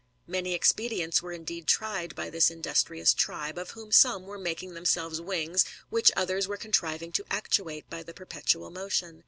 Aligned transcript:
Many 0.25 0.55
expedients 0.55 1.21
were 1.21 1.31
indeed 1.31 1.67
tried 1.67 2.15
by 2.15 2.31
this 2.31 2.49
industrious 2.49 3.13
tribe, 3.13 3.59
of 3.59 3.69
whom 3.77 3.91
some 3.91 4.23
were 4.25 4.39
making 4.39 4.73
them 4.73 4.83
selves 4.85 5.21
wings, 5.21 5.63
which 5.91 6.11
others 6.15 6.47
were 6.47 6.57
contriving 6.57 7.11
to 7.11 7.25
actuate 7.29 7.87
by 7.87 8.01
the 8.01 8.11
perpetual 8.15 8.71
motion. 8.71 9.19